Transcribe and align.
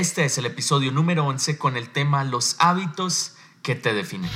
Este 0.00 0.24
es 0.24 0.38
el 0.38 0.46
episodio 0.46 0.92
número 0.92 1.26
11 1.26 1.58
con 1.58 1.76
el 1.76 1.90
tema 1.90 2.24
Los 2.24 2.56
hábitos 2.58 3.32
que 3.60 3.74
te 3.74 3.92
definen. 3.92 4.30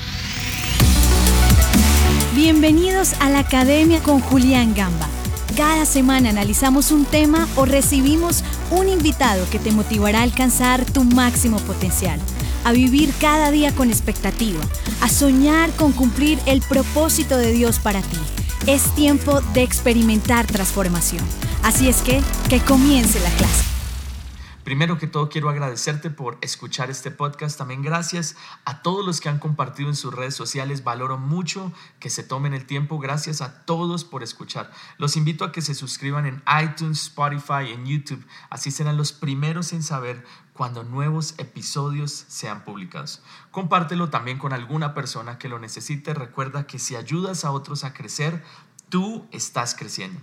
Bienvenidos 2.35 3.15
a 3.15 3.31
la 3.31 3.39
Academia 3.39 4.03
con 4.03 4.21
Julián 4.21 4.75
Gamba. 4.75 5.09
Cada 5.57 5.87
semana 5.87 6.29
analizamos 6.29 6.91
un 6.91 7.07
tema 7.07 7.49
o 7.57 7.65
recibimos 7.65 8.45
un 8.71 8.91
invitado 8.91 9.49
que 9.49 9.59
te 9.59 9.73
motivará 9.73 10.19
a 10.19 10.25
alcanzar 10.25 10.85
tu 10.85 11.03
máximo 11.03 11.57
potencial, 11.61 12.21
a 12.65 12.73
vivir 12.73 13.15
cada 13.19 13.51
día 13.51 13.75
con 13.75 13.89
expectativa, 13.89 14.61
a 15.01 15.09
soñar 15.09 15.71
con 15.77 15.93
cumplir 15.93 16.39
el 16.45 16.61
propósito 16.61 17.39
de 17.39 17.53
Dios 17.53 17.79
para 17.79 18.03
ti. 18.03 18.19
Es 18.67 18.95
tiempo 18.95 19.41
de 19.55 19.63
experimentar 19.63 20.47
transformación. 20.47 21.25
Así 21.63 21.89
es 21.89 22.03
que, 22.03 22.21
que 22.51 22.61
comience 22.61 23.19
la 23.21 23.31
clase. 23.31 23.74
Primero 24.65 24.97
que 24.97 25.07
todo 25.07 25.29
quiero 25.29 25.51
agradecerte 25.51 26.09
por 26.09 26.39
escuchar 26.41 26.89
este 26.89 27.11
podcast. 27.11 27.59
También 27.59 27.83
gracias 27.83 28.35
a 28.65 28.81
todos 28.81 29.05
los 29.05 29.21
que 29.21 29.29
han 29.29 29.39
compartido 29.39 29.91
en 29.91 29.95
sus 29.95 30.15
redes 30.15 30.35
sociales. 30.35 30.83
Valoro 30.83 31.19
mucho 31.19 31.71
que 32.01 32.09
se 32.09 32.23
tomen 32.23 32.55
el 32.55 32.65
tiempo. 32.65 32.99
Gracias 32.99 33.43
a 33.43 33.67
todos 33.67 34.05
por 34.05 34.23
escuchar. 34.23 34.73
Los 34.97 35.19
invito 35.19 35.45
a 35.45 35.53
que 35.53 35.61
se 35.61 35.75
suscriban 35.75 36.25
en 36.25 36.43
iTunes, 36.63 37.03
Spotify, 37.03 37.73
en 37.75 37.85
YouTube. 37.85 38.27
Así 38.49 38.71
serán 38.71 38.97
los 38.97 39.13
primeros 39.13 39.75
en 39.75 39.83
saber 39.83 40.25
cuando 40.55 40.83
nuevos 40.83 41.35
episodios 41.37 42.25
sean 42.29 42.65
publicados. 42.65 43.23
Compártelo 43.51 44.09
también 44.09 44.39
con 44.39 44.55
alguna 44.55 44.95
persona 44.95 45.37
que 45.37 45.51
lo 45.51 45.59
necesite. 45.59 46.15
Recuerda 46.15 46.67
que 46.67 46.79
si 46.79 46.97
ayudas 46.97 47.45
a 47.45 47.51
otros 47.51 47.85
a 47.85 47.93
crecer, 47.93 48.43
tú 48.89 49.27
estás 49.31 49.75
creciendo. 49.75 50.23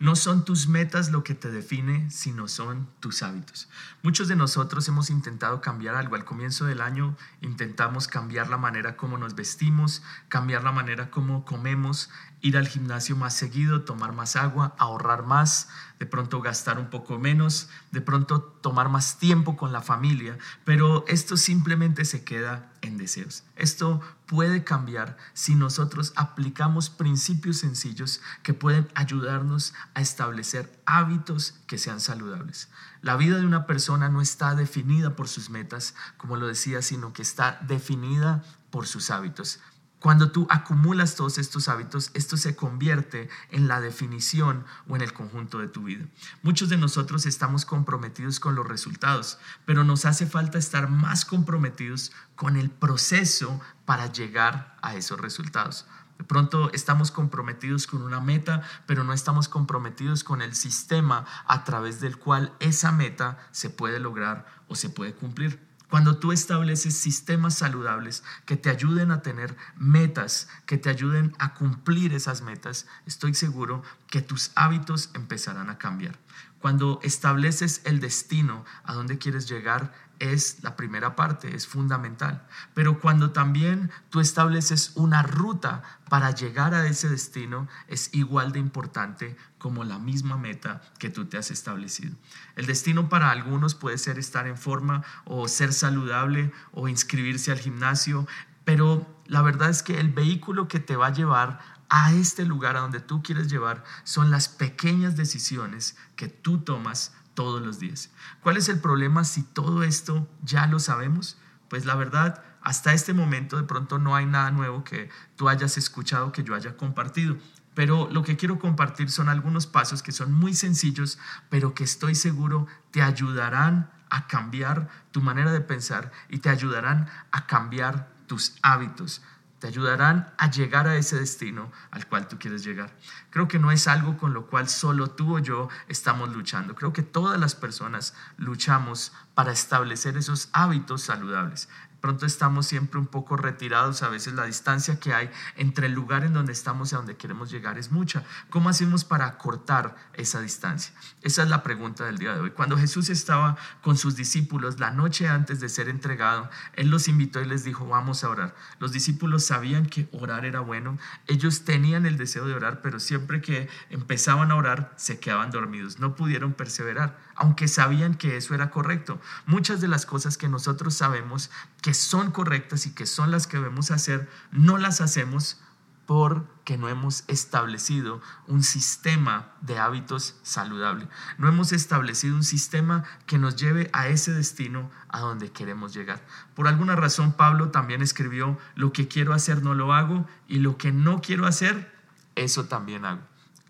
No 0.00 0.16
son 0.16 0.44
tus 0.44 0.66
metas 0.66 1.10
lo 1.10 1.22
que 1.22 1.34
te 1.34 1.50
define, 1.50 2.10
sino 2.10 2.48
son 2.48 2.88
tus 3.00 3.22
hábitos. 3.22 3.68
Muchos 4.02 4.28
de 4.28 4.36
nosotros 4.36 4.86
hemos 4.88 5.08
intentado 5.08 5.60
cambiar 5.60 5.94
algo. 5.94 6.16
Al 6.16 6.24
comienzo 6.24 6.66
del 6.66 6.80
año 6.80 7.16
intentamos 7.40 8.08
cambiar 8.08 8.50
la 8.50 8.56
manera 8.56 8.96
como 8.96 9.18
nos 9.18 9.34
vestimos, 9.34 10.02
cambiar 10.28 10.64
la 10.64 10.72
manera 10.72 11.10
como 11.10 11.44
comemos, 11.44 12.10
ir 12.44 12.58
al 12.58 12.68
gimnasio 12.68 13.16
más 13.16 13.32
seguido, 13.34 13.84
tomar 13.84 14.12
más 14.12 14.36
agua, 14.36 14.74
ahorrar 14.76 15.24
más, 15.24 15.70
de 15.98 16.04
pronto 16.04 16.42
gastar 16.42 16.78
un 16.78 16.90
poco 16.90 17.18
menos, 17.18 17.70
de 17.90 18.02
pronto 18.02 18.42
tomar 18.42 18.90
más 18.90 19.18
tiempo 19.18 19.56
con 19.56 19.72
la 19.72 19.80
familia, 19.80 20.36
pero 20.62 21.06
esto 21.08 21.38
simplemente 21.38 22.04
se 22.04 22.22
queda 22.22 22.70
en 22.82 22.98
deseos. 22.98 23.44
Esto 23.56 24.02
puede 24.26 24.62
cambiar 24.62 25.16
si 25.32 25.54
nosotros 25.54 26.12
aplicamos 26.16 26.90
principios 26.90 27.56
sencillos 27.56 28.20
que 28.42 28.52
pueden 28.52 28.88
ayudarnos 28.94 29.72
a 29.94 30.02
establecer 30.02 30.70
hábitos 30.84 31.54
que 31.66 31.78
sean 31.78 31.98
saludables. 31.98 32.68
La 33.00 33.16
vida 33.16 33.38
de 33.38 33.46
una 33.46 33.64
persona 33.64 34.10
no 34.10 34.20
está 34.20 34.54
definida 34.54 35.16
por 35.16 35.28
sus 35.28 35.48
metas, 35.48 35.94
como 36.18 36.36
lo 36.36 36.46
decía, 36.46 36.82
sino 36.82 37.14
que 37.14 37.22
está 37.22 37.58
definida 37.66 38.44
por 38.70 38.86
sus 38.86 39.10
hábitos. 39.10 39.60
Cuando 40.04 40.30
tú 40.30 40.46
acumulas 40.50 41.14
todos 41.14 41.38
estos 41.38 41.66
hábitos, 41.66 42.10
esto 42.12 42.36
se 42.36 42.54
convierte 42.54 43.30
en 43.50 43.68
la 43.68 43.80
definición 43.80 44.66
o 44.86 44.96
en 44.96 45.00
el 45.00 45.14
conjunto 45.14 45.60
de 45.60 45.66
tu 45.66 45.84
vida. 45.84 46.04
Muchos 46.42 46.68
de 46.68 46.76
nosotros 46.76 47.24
estamos 47.24 47.64
comprometidos 47.64 48.38
con 48.38 48.54
los 48.54 48.68
resultados, 48.68 49.38
pero 49.64 49.82
nos 49.82 50.04
hace 50.04 50.26
falta 50.26 50.58
estar 50.58 50.90
más 50.90 51.24
comprometidos 51.24 52.12
con 52.36 52.58
el 52.58 52.68
proceso 52.68 53.62
para 53.86 54.12
llegar 54.12 54.76
a 54.82 54.94
esos 54.94 55.18
resultados. 55.18 55.86
De 56.18 56.24
pronto 56.24 56.70
estamos 56.74 57.10
comprometidos 57.10 57.86
con 57.86 58.02
una 58.02 58.20
meta, 58.20 58.60
pero 58.84 59.04
no 59.04 59.14
estamos 59.14 59.48
comprometidos 59.48 60.22
con 60.22 60.42
el 60.42 60.54
sistema 60.54 61.24
a 61.46 61.64
través 61.64 62.02
del 62.02 62.18
cual 62.18 62.52
esa 62.60 62.92
meta 62.92 63.38
se 63.52 63.70
puede 63.70 64.00
lograr 64.00 64.44
o 64.68 64.74
se 64.74 64.90
puede 64.90 65.14
cumplir. 65.14 65.73
Cuando 65.94 66.16
tú 66.16 66.32
estableces 66.32 66.98
sistemas 66.98 67.54
saludables 67.54 68.24
que 68.46 68.56
te 68.56 68.68
ayuden 68.68 69.12
a 69.12 69.22
tener 69.22 69.56
metas, 69.76 70.48
que 70.66 70.76
te 70.76 70.90
ayuden 70.90 71.32
a 71.38 71.54
cumplir 71.54 72.14
esas 72.14 72.42
metas, 72.42 72.88
estoy 73.06 73.32
seguro 73.32 73.84
que 74.08 74.20
tus 74.20 74.50
hábitos 74.56 75.10
empezarán 75.14 75.70
a 75.70 75.78
cambiar. 75.78 76.18
Cuando 76.58 76.98
estableces 77.04 77.80
el 77.84 78.00
destino 78.00 78.64
a 78.82 78.92
donde 78.92 79.18
quieres 79.18 79.48
llegar, 79.48 79.92
es 80.18 80.62
la 80.62 80.76
primera 80.76 81.16
parte, 81.16 81.54
es 81.54 81.66
fundamental. 81.66 82.46
Pero 82.74 83.00
cuando 83.00 83.30
también 83.30 83.90
tú 84.10 84.20
estableces 84.20 84.92
una 84.94 85.22
ruta 85.22 85.82
para 86.08 86.30
llegar 86.30 86.74
a 86.74 86.86
ese 86.86 87.08
destino, 87.08 87.68
es 87.88 88.14
igual 88.14 88.52
de 88.52 88.60
importante 88.60 89.36
como 89.58 89.84
la 89.84 89.98
misma 89.98 90.36
meta 90.36 90.82
que 90.98 91.10
tú 91.10 91.26
te 91.26 91.38
has 91.38 91.50
establecido. 91.50 92.14
El 92.56 92.66
destino 92.66 93.08
para 93.08 93.30
algunos 93.30 93.74
puede 93.74 93.98
ser 93.98 94.18
estar 94.18 94.46
en 94.46 94.56
forma 94.56 95.02
o 95.24 95.48
ser 95.48 95.72
saludable 95.72 96.52
o 96.72 96.88
inscribirse 96.88 97.50
al 97.50 97.58
gimnasio, 97.58 98.26
pero 98.64 99.06
la 99.26 99.42
verdad 99.42 99.70
es 99.70 99.82
que 99.82 100.00
el 100.00 100.12
vehículo 100.12 100.68
que 100.68 100.80
te 100.80 100.96
va 100.96 101.06
a 101.06 101.12
llevar 101.12 101.60
a 101.88 102.12
este 102.12 102.44
lugar 102.44 102.76
a 102.76 102.80
donde 102.80 103.00
tú 103.00 103.22
quieres 103.22 103.50
llevar 103.50 103.84
son 104.04 104.30
las 104.30 104.48
pequeñas 104.48 105.16
decisiones 105.16 105.96
que 106.16 106.28
tú 106.28 106.58
tomas 106.58 107.12
todos 107.34 107.62
los 107.62 107.78
días. 107.78 108.10
¿Cuál 108.42 108.56
es 108.56 108.68
el 108.68 108.80
problema 108.80 109.24
si 109.24 109.42
todo 109.42 109.82
esto 109.82 110.28
ya 110.42 110.66
lo 110.66 110.78
sabemos? 110.78 111.36
Pues 111.68 111.84
la 111.84 111.94
verdad, 111.94 112.42
hasta 112.62 112.92
este 112.92 113.12
momento 113.12 113.56
de 113.56 113.64
pronto 113.64 113.98
no 113.98 114.16
hay 114.16 114.26
nada 114.26 114.50
nuevo 114.50 114.84
que 114.84 115.10
tú 115.36 115.48
hayas 115.48 115.76
escuchado, 115.76 116.32
que 116.32 116.44
yo 116.44 116.54
haya 116.54 116.76
compartido. 116.76 117.36
Pero 117.74 118.08
lo 118.10 118.22
que 118.22 118.36
quiero 118.36 118.58
compartir 118.58 119.10
son 119.10 119.28
algunos 119.28 119.66
pasos 119.66 120.02
que 120.02 120.12
son 120.12 120.32
muy 120.32 120.54
sencillos, 120.54 121.18
pero 121.50 121.74
que 121.74 121.84
estoy 121.84 122.14
seguro 122.14 122.66
te 122.90 123.02
ayudarán 123.02 123.90
a 124.10 124.28
cambiar 124.28 124.88
tu 125.10 125.20
manera 125.20 125.50
de 125.52 125.60
pensar 125.60 126.12
y 126.28 126.38
te 126.38 126.48
ayudarán 126.48 127.08
a 127.32 127.46
cambiar 127.46 128.08
tus 128.26 128.54
hábitos 128.62 129.22
te 129.64 129.68
ayudarán 129.68 130.30
a 130.36 130.50
llegar 130.50 130.86
a 130.88 130.94
ese 130.94 131.16
destino 131.18 131.72
al 131.90 132.06
cual 132.06 132.28
tú 132.28 132.38
quieres 132.38 132.62
llegar. 132.62 132.94
Creo 133.30 133.48
que 133.48 133.58
no 133.58 133.70
es 133.70 133.88
algo 133.88 134.18
con 134.18 134.34
lo 134.34 134.44
cual 134.46 134.68
solo 134.68 135.08
tú 135.08 135.36
o 135.36 135.38
yo 135.38 135.70
estamos 135.88 136.28
luchando. 136.34 136.74
Creo 136.74 136.92
que 136.92 137.02
todas 137.02 137.40
las 137.40 137.54
personas 137.54 138.12
luchamos 138.36 139.12
para 139.34 139.52
establecer 139.52 140.18
esos 140.18 140.50
hábitos 140.52 141.00
saludables 141.00 141.70
pronto 142.04 142.26
estamos 142.26 142.66
siempre 142.66 143.00
un 143.00 143.06
poco 143.06 143.34
retirados, 143.38 144.02
a 144.02 144.10
veces 144.10 144.34
la 144.34 144.44
distancia 144.44 145.00
que 145.00 145.14
hay 145.14 145.30
entre 145.56 145.86
el 145.86 145.94
lugar 145.94 146.22
en 146.22 146.34
donde 146.34 146.52
estamos 146.52 146.92
y 146.92 146.94
a 146.94 146.98
donde 146.98 147.16
queremos 147.16 147.50
llegar 147.50 147.78
es 147.78 147.92
mucha. 147.92 148.24
¿Cómo 148.50 148.68
hacemos 148.68 149.06
para 149.06 149.38
cortar 149.38 149.96
esa 150.12 150.42
distancia? 150.42 150.92
Esa 151.22 151.44
es 151.44 151.48
la 151.48 151.62
pregunta 151.62 152.04
del 152.04 152.18
día 152.18 152.34
de 152.34 152.40
hoy. 152.40 152.50
Cuando 152.50 152.76
Jesús 152.76 153.08
estaba 153.08 153.56
con 153.80 153.96
sus 153.96 154.16
discípulos 154.16 154.78
la 154.78 154.90
noche 154.90 155.28
antes 155.28 155.60
de 155.60 155.70
ser 155.70 155.88
entregado, 155.88 156.50
Él 156.74 156.90
los 156.90 157.08
invitó 157.08 157.40
y 157.40 157.46
les 157.46 157.64
dijo, 157.64 157.88
vamos 157.88 158.22
a 158.22 158.28
orar. 158.28 158.54
Los 158.80 158.92
discípulos 158.92 159.46
sabían 159.46 159.86
que 159.86 160.06
orar 160.12 160.44
era 160.44 160.60
bueno, 160.60 160.98
ellos 161.26 161.64
tenían 161.64 162.04
el 162.04 162.18
deseo 162.18 162.46
de 162.46 162.52
orar, 162.52 162.82
pero 162.82 163.00
siempre 163.00 163.40
que 163.40 163.70
empezaban 163.88 164.50
a 164.50 164.56
orar 164.56 164.92
se 164.96 165.18
quedaban 165.20 165.50
dormidos, 165.50 166.00
no 166.00 166.16
pudieron 166.16 166.52
perseverar, 166.52 167.16
aunque 167.36 167.68
sabían 167.68 168.14
que 168.14 168.36
eso 168.36 168.54
era 168.54 168.70
correcto. 168.70 169.20
Muchas 169.46 169.80
de 169.80 169.88
las 169.88 170.06
cosas 170.06 170.36
que 170.36 170.48
nosotros 170.48 170.94
sabemos 170.94 171.50
que 171.82 171.94
son 171.94 172.30
correctas 172.30 172.86
y 172.86 172.94
que 172.94 173.06
son 173.06 173.30
las 173.30 173.46
que 173.46 173.58
debemos 173.58 173.90
hacer, 173.90 174.28
no 174.52 174.78
las 174.78 175.00
hacemos 175.00 175.58
porque 176.06 176.76
no 176.76 176.88
hemos 176.88 177.24
establecido 177.28 178.20
un 178.46 178.62
sistema 178.62 179.52
de 179.62 179.78
hábitos 179.78 180.36
saludable. 180.42 181.08
No 181.38 181.48
hemos 181.48 181.72
establecido 181.72 182.36
un 182.36 182.44
sistema 182.44 183.04
que 183.26 183.38
nos 183.38 183.56
lleve 183.56 183.88
a 183.92 184.08
ese 184.08 184.32
destino 184.32 184.90
a 185.08 185.20
donde 185.20 185.50
queremos 185.50 185.94
llegar. 185.94 186.22
Por 186.54 186.68
alguna 186.68 186.94
razón 186.94 187.32
Pablo 187.32 187.70
también 187.70 188.02
escribió, 188.02 188.58
lo 188.74 188.92
que 188.92 189.08
quiero 189.08 189.32
hacer 189.32 189.62
no 189.62 189.74
lo 189.74 189.94
hago 189.94 190.26
y 190.46 190.58
lo 190.58 190.76
que 190.76 190.92
no 190.92 191.22
quiero 191.22 191.46
hacer, 191.46 191.92
eso 192.34 192.66
también 192.66 193.04
hago. 193.04 193.22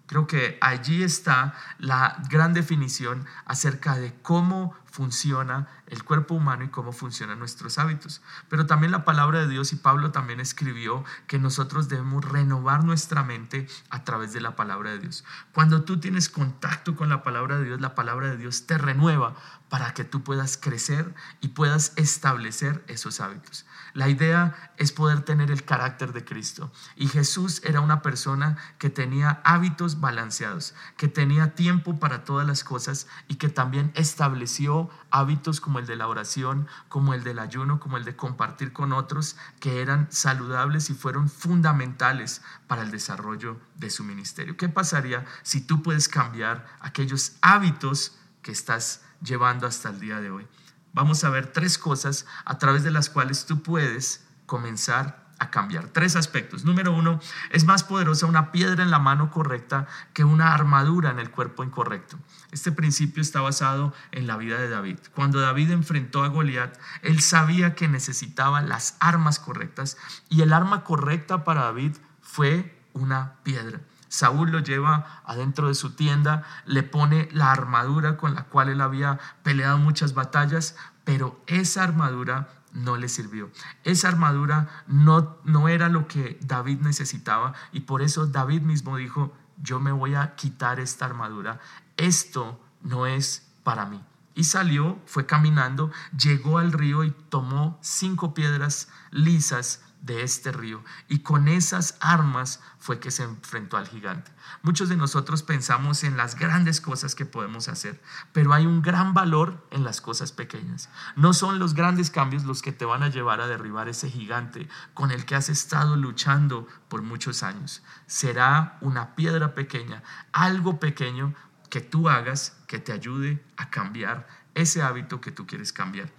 Creo 0.07 0.27
que 0.27 0.59
allí 0.61 1.03
está 1.03 1.55
la 1.79 2.23
gran 2.29 2.53
definición 2.53 3.27
acerca 3.47 3.97
de 3.97 4.13
cómo 4.23 4.75
funciona 4.95 5.67
el 5.89 6.05
cuerpo 6.05 6.35
humano 6.35 6.63
y 6.63 6.69
cómo 6.69 6.93
funcionan 6.93 7.41
nuestros 7.41 7.79
hábitos. 7.79 8.23
Pero 8.49 8.67
también 8.67 8.93
la 8.93 9.05
palabra 9.05 9.41
de 9.41 9.49
Dios 9.49 9.73
y 9.73 9.77
Pablo 9.77 10.13
también 10.13 10.39
escribió 10.39 11.05
que 11.27 11.41
nosotros 11.41 11.89
debemos 11.89 12.25
renovar 12.25 12.85
nuestra 12.85 13.25
mente 13.25 13.67
a 13.91 14.05
través 14.05 14.33
de 14.33 14.41
la 14.41 14.55
palabra 14.55 14.93
de 14.93 15.01
Dios. 15.01 15.25
Cuando 15.53 15.83
tú 15.83 15.99
tienes 15.99 16.29
contacto 16.29 16.95
con 16.95 17.09
la 17.09 17.25
palabra 17.25 17.59
de 17.59 17.65
Dios, 17.65 17.81
la 17.81 17.97
palabra 17.97 18.29
de 18.29 18.37
Dios 18.37 18.69
te 18.69 18.79
renueva 18.79 19.35
para 19.69 19.95
que 19.95 20.05
tú 20.05 20.23
puedas 20.23 20.57
crecer 20.57 21.13
y 21.41 21.49
puedas 21.49 21.93
establecer 21.97 22.85
esos 22.87 23.21
hábitos. 23.21 23.67
La 23.95 24.09
idea 24.09 24.73
es 24.77 24.93
poder 24.93 25.23
tener 25.23 25.51
el 25.51 25.65
carácter 25.65 26.13
de 26.13 26.25
Cristo. 26.25 26.71
Y 26.95 27.09
Jesús 27.09 27.61
era 27.65 27.81
una 27.81 28.01
persona 28.01 28.57
que 28.79 28.91
tenía 28.91 29.41
hábitos 29.45 29.99
balanceados, 29.99 30.75
que 30.97 31.09
tenía 31.09 31.57
tiempo 31.57 31.99
para 31.99 32.23
todas 32.23 32.47
las 32.47 32.63
cosas 32.63 33.09
y 33.27 33.37
que 33.37 33.49
también 33.49 33.91
estableció 33.97 34.84
hábitos 35.11 35.61
como 35.61 35.79
el 35.79 35.87
de 35.87 35.97
la 35.97 36.09
oración, 36.09 36.69
como 36.89 37.15
el 37.15 37.25
del 37.25 37.39
ayuno, 37.39 37.81
como 37.81 37.97
el 37.97 38.05
de 38.05 38.17
compartir 38.17 38.73
con 38.73 38.93
otros, 38.93 39.37
que 39.61 39.81
eran 39.81 40.09
saludables 40.11 40.91
y 40.91 40.95
fueron 40.95 41.29
fundamentales 41.29 42.43
para 42.67 42.83
el 42.83 42.91
desarrollo 42.91 43.61
de 43.77 43.91
su 43.91 44.05
ministerio. 44.05 44.57
¿Qué 44.57 44.69
pasaría 44.69 45.25
si 45.43 45.61
tú 45.61 45.83
puedes 45.83 46.09
cambiar 46.09 46.67
aquellos 46.81 47.33
hábitos 47.41 48.17
que 48.43 48.53
estás 48.53 49.03
llevando 49.23 49.67
hasta 49.67 49.91
el 49.91 50.01
día 50.01 50.21
de 50.21 50.31
hoy? 50.31 50.47
vamos 50.95 51.25
a 51.25 51.31
ver 51.31 51.53
tres 51.53 51.77
cosas 51.77 52.25
a 52.47 52.57
través 52.57 52.85
de 52.85 52.91
las 52.91 53.11
cuales 53.11 53.45
tú 53.45 53.63
puedes 53.63 54.25
comenzar 54.47 55.24
a 55.39 55.51
cambiar. 55.51 55.89
Tres 55.89 56.17
aspectos. 56.17 56.65
Número 56.65 56.93
uno, 56.93 57.21
es 57.51 57.65
más 57.65 57.85
poderosa 57.85 58.27
una 58.27 58.53
piedra 58.53 58.83
en 58.83 58.91
la 58.91 58.99
mano 58.99 59.31
correcta 59.31 59.87
que 60.13 60.25
una 60.25 60.55
armadura 60.55 61.11
en 61.11 61.19
el 61.19 61.31
cuerpo 61.31 61.65
incorrecto. 61.65 62.19
Este 62.53 62.73
principio 62.73 63.21
está 63.21 63.41
basado 63.41 63.93
en 64.13 64.27
la 64.27 64.37
vida 64.37 64.59
de 64.59 64.69
David. 64.69 64.99
Cuando 65.15 65.41
David 65.41 65.71
enfrentó 65.73 66.23
a 66.23 66.29
Goliat, 66.29 66.79
él 67.03 67.21
sabía 67.21 67.75
que 67.75 67.89
necesitaba 67.89 68.63
las 68.63 68.97
armas 69.01 69.39
correctas 69.39 69.97
y 70.29 70.43
el 70.43 70.53
arma 70.53 70.85
correcta 70.85 71.45
para 71.45 71.63
David 71.63 71.97
fue 72.21 72.81
una 72.93 73.35
piedra. 73.43 73.81
Saúl 74.09 74.53
lo 74.53 74.61
lleva 74.61 75.23
adentro 75.25 75.67
de 75.67 75.75
su 75.75 75.97
tienda, 75.97 76.45
le 76.67 76.85
pone 76.85 77.29
la 77.33 77.51
armadura 77.51 78.17
con 78.17 78.37
la 78.37 78.45
cual 78.45 78.69
él 78.69 78.81
había 78.81 79.19
peleado 79.43 79.77
muchas 79.79 80.15
batallas, 80.15 80.77
pero 81.03 81.43
esa 81.49 81.83
armadura 81.83 82.49
no 82.75 82.97
le 82.97 83.09
sirvió. 83.09 83.51
Esa 83.85 84.09
armadura 84.09 84.69
no, 84.87 85.39
no 85.45 85.69
era 85.69 85.89
lo 85.89 86.07
que 86.07 86.39
David 86.43 86.81
necesitaba 86.81 87.55
y 87.73 87.81
por 87.81 88.03
eso 88.03 88.27
David 88.27 88.63
mismo 88.63 88.97
dijo, 88.99 89.33
yo 89.63 89.81
me 89.81 89.93
voy 89.93 90.15
a 90.15 90.35
quitar 90.35 90.81
esta 90.81 91.07
armadura, 91.07 91.61
esto 91.97 92.61
no 92.83 93.07
es 93.07 93.47
para 93.63 93.87
mí. 93.87 94.03
Y 94.35 94.45
salió, 94.45 94.99
fue 95.07 95.27
caminando, 95.27 95.93
llegó 96.19 96.59
al 96.59 96.73
río 96.73 97.05
y 97.05 97.13
tomó 97.13 97.79
cinco 97.81 98.35
piedras 98.35 98.89
lisas 99.13 99.84
de 100.05 100.23
este 100.23 100.53
río. 100.53 100.85
Y 101.09 101.21
con 101.21 101.49
esas 101.49 101.97
armas 102.01 102.61
fue 102.79 103.01
que 103.01 103.11
se 103.11 103.23
enfrentó 103.23 103.79
al 103.79 103.89
gigante. 103.89 104.31
Muchos 104.63 104.91
de 104.91 104.97
nosotros 104.97 105.43
pensamos 105.43 106.05
en 106.05 106.17
las 106.17 106.37
grandes 106.37 106.81
cosas 106.81 107.15
que 107.15 107.25
podemos 107.25 107.69
hacer, 107.69 108.03
pero 108.33 108.53
hay 108.53 108.67
un 108.67 108.83
gran 108.83 109.15
valor 109.15 109.67
en 109.71 109.83
las 109.83 110.03
cosas 110.03 110.33
pequeñas. 110.33 110.91
No 111.17 111.33
son 111.33 111.59
los 111.59 111.75
grandes 111.75 112.11
cambios 112.11 112.45
los 112.45 112.61
que 112.61 112.73
te 112.73 112.85
van 112.85 113.03
a 113.03 113.09
llevar 113.09 113.41
a 113.41 113.47
derribar 113.47 113.89
ese 113.89 114.11
gigante 114.11 114.69
con 114.93 115.11
el 115.11 115.25
que 115.25 115.37
has 115.37 115.49
estado 115.49 115.97
luchando 115.97 116.69
por 116.89 117.01
muchos 117.01 117.43
años. 117.43 117.83
Será 118.07 118.77
una 118.83 119.15
piedra 119.15 119.55
pequeña, 119.55 120.03
algo 120.33 120.79
pequeño 120.79 121.35
que 121.71 121.81
tú 121.81 122.11
hagas 122.11 122.59
que 122.67 122.79
te 122.79 122.93
ayude 122.93 123.43
a 123.57 123.71
cambiar 123.71 124.29
ese 124.55 124.83
hábito 124.83 125.23
que 125.23 125.33
tú 125.33 125.47
quieres 125.47 125.73
cambiar. 125.73 126.11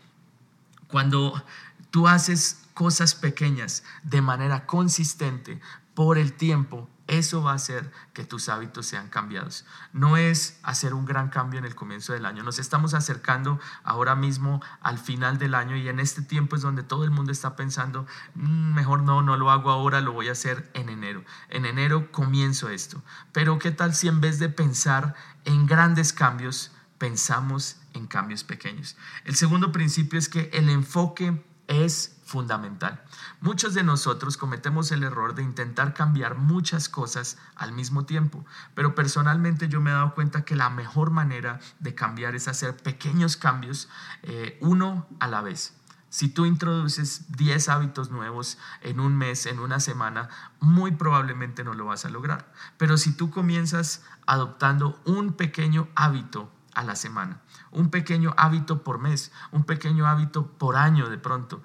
Cuando 0.87 1.43
tú 1.91 2.07
haces 2.07 2.64
cosas 2.75 3.15
pequeñas 3.15 3.83
de 4.03 4.21
manera 4.21 4.67
consistente 4.67 5.59
por 5.95 6.19
el 6.19 6.33
tiempo, 6.33 6.87
eso 7.07 7.41
va 7.41 7.51
a 7.51 7.55
hacer 7.55 7.91
que 8.13 8.25
tus 8.25 8.49
hábitos 8.49 8.85
sean 8.87 9.09
cambiados. 9.09 9.65
No 9.93 10.17
es 10.17 10.59
hacer 10.61 10.93
un 10.93 11.05
gran 11.05 11.29
cambio 11.29 11.59
en 11.59 11.65
el 11.65 11.73
comienzo 11.73 12.13
del 12.13 12.25
año. 12.25 12.43
Nos 12.43 12.59
estamos 12.59 12.93
acercando 12.93 13.59
ahora 13.83 14.15
mismo 14.15 14.61
al 14.81 14.97
final 14.97 15.37
del 15.37 15.55
año 15.55 15.77
y 15.77 15.87
en 15.87 15.99
este 15.99 16.21
tiempo 16.21 16.55
es 16.55 16.63
donde 16.63 16.83
todo 16.83 17.05
el 17.05 17.11
mundo 17.11 17.31
está 17.31 17.55
pensando, 17.55 18.07
mm, 18.33 18.73
mejor 18.73 19.03
no, 19.03 19.21
no 19.21 19.37
lo 19.37 19.51
hago 19.51 19.71
ahora, 19.71 20.01
lo 20.01 20.11
voy 20.11 20.27
a 20.27 20.33
hacer 20.33 20.69
en 20.73 20.89
enero. 20.89 21.23
En 21.49 21.65
enero 21.65 22.11
comienzo 22.11 22.69
esto. 22.69 23.01
Pero 23.31 23.57
¿qué 23.57 23.71
tal 23.71 23.95
si 23.95 24.07
en 24.07 24.19
vez 24.19 24.39
de 24.39 24.49
pensar 24.49 25.15
en 25.45 25.65
grandes 25.65 26.11
cambios, 26.11 26.71
pensamos 26.97 27.77
en 27.93 28.07
cambios 28.07 28.43
pequeños? 28.43 28.97
El 29.23 29.35
segundo 29.35 29.71
principio 29.71 30.19
es 30.19 30.27
que 30.27 30.49
el 30.53 30.69
enfoque 30.69 31.41
es 31.67 32.15
fundamental. 32.23 33.03
Muchos 33.39 33.73
de 33.73 33.83
nosotros 33.83 34.37
cometemos 34.37 34.91
el 34.91 35.03
error 35.03 35.35
de 35.35 35.43
intentar 35.43 35.93
cambiar 35.93 36.35
muchas 36.35 36.89
cosas 36.89 37.37
al 37.55 37.71
mismo 37.71 38.05
tiempo, 38.05 38.45
pero 38.73 38.95
personalmente 38.95 39.67
yo 39.67 39.79
me 39.79 39.91
he 39.91 39.93
dado 39.93 40.15
cuenta 40.15 40.43
que 40.43 40.55
la 40.55 40.69
mejor 40.69 41.11
manera 41.11 41.59
de 41.79 41.95
cambiar 41.95 42.35
es 42.35 42.47
hacer 42.47 42.75
pequeños 42.77 43.37
cambios 43.37 43.89
eh, 44.23 44.57
uno 44.61 45.07
a 45.19 45.27
la 45.27 45.41
vez. 45.41 45.73
Si 46.09 46.29
tú 46.29 46.45
introduces 46.45 47.25
10 47.35 47.67
hábitos 47.67 48.09
nuevos 48.09 48.57
en 48.81 49.01
un 49.01 49.17
mes, 49.17 49.45
en 49.47 49.59
una 49.59 49.81
semana, 49.81 50.29
muy 50.61 50.91
probablemente 50.91 51.65
no 51.65 51.73
lo 51.73 51.85
vas 51.85 52.05
a 52.05 52.09
lograr. 52.09 52.53
Pero 52.77 52.97
si 52.97 53.11
tú 53.11 53.29
comienzas 53.31 54.01
adoptando 54.25 55.01
un 55.03 55.33
pequeño 55.33 55.89
hábito 55.93 56.49
a 56.75 56.83
la 56.83 56.95
semana, 56.95 57.41
un 57.71 57.89
pequeño 57.89 58.33
hábito 58.37 58.83
por 58.83 58.99
mes, 58.99 59.31
un 59.51 59.63
pequeño 59.63 60.05
hábito 60.05 60.47
por 60.57 60.75
año 60.75 61.09
de 61.09 61.17
pronto, 61.17 61.63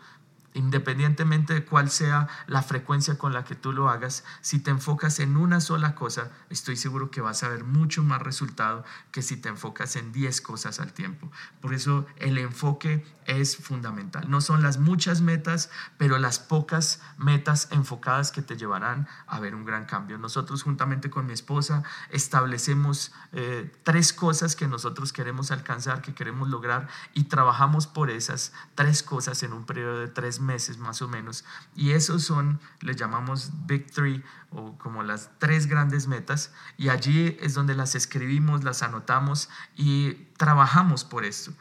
Independientemente 0.55 1.55
de 1.55 1.65
cuál 1.65 1.91
sea 1.91 2.29
la 2.47 2.63
frecuencia 2.63 3.19
con 3.19 3.33
la 3.33 3.45
que 3.45 3.55
tú 3.55 3.73
lo 3.73 3.89
hagas, 3.89 4.25
si 4.41 4.59
te 4.59 4.71
enfocas 4.71 5.21
en 5.21 5.37
una 5.37 5.61
sola 5.61 5.95
cosa, 5.95 6.31
estoy 6.49 6.77
seguro 6.77 7.11
que 7.11 7.21
vas 7.21 7.43
a 7.43 7.49
ver 7.49 7.65
mucho 7.65 8.03
más 8.03 8.21
resultado 8.21 8.85
que 9.13 9.23
si 9.23 9.37
te 9.37 9.49
enfocas 9.49 9.97
en 9.97 10.13
10 10.13 10.41
cosas 10.41 10.81
al 10.81 10.93
tiempo. 10.93 11.31
Por 11.61 11.73
eso 11.73 12.07
el 12.17 12.39
enfoque 12.39 13.05
es 13.27 13.57
fundamental. 13.57 14.29
No 14.29 14.41
son 14.41 14.63
las 14.63 14.79
muchas 14.79 15.21
metas, 15.21 15.71
pero 15.99 16.19
las 16.19 16.41
pocas 16.41 17.01
metas 17.17 17.69
enfocadas 17.71 18.33
que 18.33 18.43
te 18.43 18.57
llevarán 18.57 19.07
a 19.27 19.39
ver 19.39 19.55
un 19.55 19.65
gran 19.65 19.85
cambio. 19.85 20.19
Nosotros 20.19 20.65
juntamente 20.65 21.11
con 21.11 21.27
mi 21.27 21.33
esposa 21.33 21.85
establecemos 22.11 23.13
eh, 23.33 23.73
tres 23.85 24.13
cosas 24.13 24.57
que 24.57 24.67
nosotros 24.67 25.13
queremos 25.13 25.53
alcanzar, 25.53 26.03
que 26.03 26.15
queremos 26.15 26.49
lograr 26.49 26.89
y 27.15 27.25
trabajamos 27.25 27.87
por 27.87 28.11
esas 28.11 28.53
tres 28.75 29.03
cosas 29.03 29.43
en 29.45 29.53
un 29.53 29.65
periodo 29.65 30.01
de 30.01 30.09
tres 30.09 30.40
meses 30.41 30.79
más 30.79 31.03
o 31.03 31.09
menos. 31.09 31.45
Y 31.75 31.91
esos 31.91 32.23
son, 32.25 32.61
le 32.81 32.95
llamamos 32.95 33.51
victory 33.67 34.23
o 34.51 34.77
como 34.79 35.03
las 35.03 35.31
tres 35.39 35.67
grandes 35.67 36.07
metas. 36.07 36.53
Y 36.77 36.89
allí 36.89 37.37
es 37.41 37.55
donde 37.55 37.75
las 37.75 37.95
escribimos, 37.95 38.65
las 38.65 38.83
anotamos 38.83 39.49
y 39.77 40.15
trabajamos 40.37 41.05
por 41.05 41.25
esto. 41.25 41.53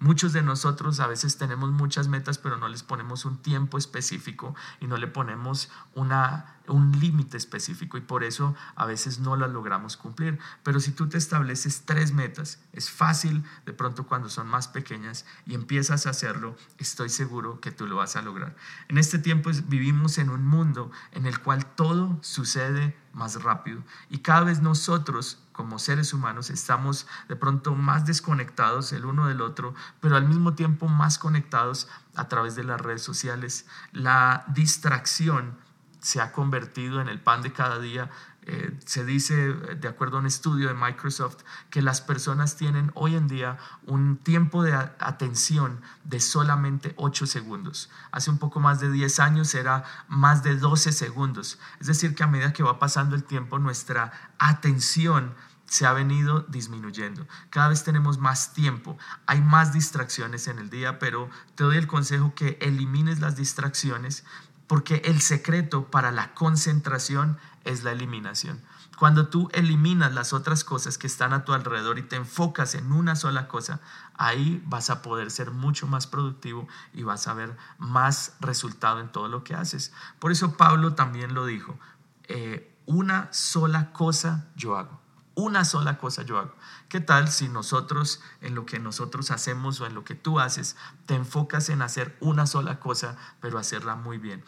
Muchos 0.00 0.32
de 0.32 0.42
nosotros 0.42 1.00
a 1.00 1.08
veces 1.08 1.38
tenemos 1.38 1.72
muchas 1.72 2.06
metas, 2.06 2.38
pero 2.38 2.56
no 2.56 2.68
les 2.68 2.84
ponemos 2.84 3.24
un 3.24 3.38
tiempo 3.42 3.78
específico 3.78 4.54
y 4.78 4.86
no 4.86 4.96
le 4.96 5.08
ponemos 5.08 5.70
una, 5.94 6.57
un 6.68 6.98
límite 7.00 7.36
específico 7.36 7.96
y 7.96 8.00
por 8.00 8.24
eso 8.24 8.54
a 8.76 8.86
veces 8.86 9.18
no 9.18 9.36
las 9.36 9.50
logramos 9.50 9.96
cumplir. 9.96 10.38
Pero 10.62 10.80
si 10.80 10.92
tú 10.92 11.08
te 11.08 11.18
estableces 11.18 11.82
tres 11.84 12.12
metas, 12.12 12.60
es 12.72 12.90
fácil 12.90 13.44
de 13.66 13.72
pronto 13.72 14.06
cuando 14.06 14.28
son 14.28 14.46
más 14.48 14.68
pequeñas 14.68 15.24
y 15.46 15.54
empiezas 15.54 16.06
a 16.06 16.10
hacerlo, 16.10 16.56
estoy 16.78 17.08
seguro 17.08 17.60
que 17.60 17.70
tú 17.70 17.86
lo 17.86 17.96
vas 17.96 18.16
a 18.16 18.22
lograr. 18.22 18.56
En 18.88 18.98
este 18.98 19.18
tiempo 19.18 19.50
vivimos 19.66 20.18
en 20.18 20.30
un 20.30 20.46
mundo 20.46 20.90
en 21.12 21.26
el 21.26 21.40
cual 21.40 21.66
todo 21.66 22.18
sucede 22.22 22.96
más 23.12 23.42
rápido 23.42 23.82
y 24.08 24.18
cada 24.18 24.44
vez 24.44 24.62
nosotros 24.62 25.38
como 25.58 25.80
seres 25.80 26.14
humanos 26.14 26.50
estamos 26.50 27.08
de 27.28 27.34
pronto 27.34 27.74
más 27.74 28.06
desconectados 28.06 28.92
el 28.92 29.04
uno 29.04 29.26
del 29.26 29.40
otro, 29.40 29.74
pero 30.00 30.14
al 30.14 30.28
mismo 30.28 30.54
tiempo 30.54 30.86
más 30.86 31.18
conectados 31.18 31.88
a 32.14 32.28
través 32.28 32.54
de 32.54 32.62
las 32.62 32.80
redes 32.80 33.02
sociales. 33.02 33.66
La 33.90 34.44
distracción 34.46 35.56
se 36.00 36.20
ha 36.20 36.32
convertido 36.32 37.00
en 37.00 37.08
el 37.08 37.20
pan 37.20 37.42
de 37.42 37.52
cada 37.52 37.78
día 37.78 38.10
eh, 38.50 38.74
se 38.86 39.04
dice, 39.04 39.52
de 39.52 39.88
acuerdo 39.88 40.16
a 40.16 40.20
un 40.20 40.26
estudio 40.26 40.68
de 40.68 40.74
Microsoft, 40.74 41.42
que 41.68 41.82
las 41.82 42.00
personas 42.00 42.56
tienen 42.56 42.90
hoy 42.94 43.14
en 43.14 43.28
día 43.28 43.58
un 43.86 44.16
tiempo 44.16 44.62
de 44.62 44.72
atención 44.72 45.82
de 46.04 46.18
solamente 46.18 46.94
8 46.96 47.26
segundos. 47.26 47.90
Hace 48.10 48.30
un 48.30 48.38
poco 48.38 48.58
más 48.58 48.80
de 48.80 48.90
10 48.90 49.20
años 49.20 49.54
era 49.54 49.84
más 50.08 50.42
de 50.42 50.56
12 50.56 50.92
segundos. 50.92 51.58
Es 51.78 51.88
decir, 51.88 52.14
que 52.14 52.22
a 52.22 52.26
medida 52.26 52.54
que 52.54 52.62
va 52.62 52.78
pasando 52.78 53.16
el 53.16 53.24
tiempo, 53.24 53.58
nuestra 53.58 54.12
atención 54.38 55.34
se 55.66 55.84
ha 55.84 55.92
venido 55.92 56.46
disminuyendo. 56.48 57.26
Cada 57.50 57.68
vez 57.68 57.84
tenemos 57.84 58.16
más 58.16 58.54
tiempo, 58.54 58.96
hay 59.26 59.42
más 59.42 59.74
distracciones 59.74 60.48
en 60.48 60.58
el 60.58 60.70
día, 60.70 60.98
pero 60.98 61.28
te 61.54 61.64
doy 61.64 61.76
el 61.76 61.86
consejo 61.86 62.34
que 62.34 62.56
elimines 62.62 63.20
las 63.20 63.36
distracciones 63.36 64.24
porque 64.68 65.02
el 65.06 65.20
secreto 65.20 65.90
para 65.90 66.12
la 66.12 66.34
concentración 66.34 67.38
es 67.64 67.82
la 67.82 67.90
eliminación. 67.92 68.62
Cuando 68.98 69.28
tú 69.28 69.48
eliminas 69.52 70.12
las 70.12 70.32
otras 70.32 70.64
cosas 70.64 70.98
que 70.98 71.06
están 71.06 71.32
a 71.32 71.44
tu 71.44 71.52
alrededor 71.52 71.98
y 71.98 72.02
te 72.02 72.16
enfocas 72.16 72.74
en 72.74 72.92
una 72.92 73.14
sola 73.14 73.46
cosa, 73.46 73.80
ahí 74.14 74.62
vas 74.66 74.90
a 74.90 75.02
poder 75.02 75.30
ser 75.30 75.52
mucho 75.52 75.86
más 75.86 76.06
productivo 76.06 76.66
y 76.92 77.04
vas 77.04 77.28
a 77.28 77.34
ver 77.34 77.56
más 77.78 78.34
resultado 78.40 79.00
en 79.00 79.10
todo 79.10 79.28
lo 79.28 79.44
que 79.44 79.54
haces. 79.54 79.92
Por 80.18 80.32
eso 80.32 80.56
Pablo 80.56 80.94
también 80.94 81.34
lo 81.34 81.46
dijo, 81.46 81.78
eh, 82.24 82.76
una 82.86 83.32
sola 83.32 83.92
cosa 83.92 84.46
yo 84.56 84.76
hago. 84.76 85.00
Una 85.38 85.64
sola 85.64 85.98
cosa 85.98 86.22
yo 86.22 86.36
hago. 86.36 86.52
¿Qué 86.88 86.98
tal 86.98 87.28
si 87.28 87.48
nosotros, 87.48 88.20
en 88.40 88.56
lo 88.56 88.66
que 88.66 88.80
nosotros 88.80 89.30
hacemos 89.30 89.80
o 89.80 89.86
en 89.86 89.94
lo 89.94 90.02
que 90.02 90.16
tú 90.16 90.40
haces, 90.40 90.74
te 91.06 91.14
enfocas 91.14 91.68
en 91.68 91.80
hacer 91.80 92.16
una 92.18 92.44
sola 92.44 92.80
cosa, 92.80 93.16
pero 93.40 93.56
hacerla 93.56 93.94
muy 93.94 94.18
bien? 94.18 94.44